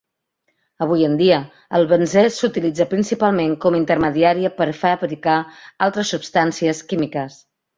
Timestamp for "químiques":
6.95-7.39